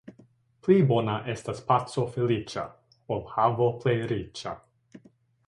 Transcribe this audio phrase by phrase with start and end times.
[0.67, 2.65] Pli bona estas paco feliĉa,
[3.17, 4.57] ol havo plej riĉa.